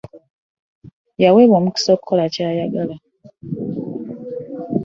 Yaweebwa 1.23 1.55
omukisa 1.59 1.89
okukola 1.95 2.23
ky'ayagala. 2.33 2.95